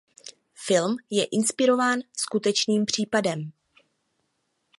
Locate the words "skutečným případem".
2.17-3.51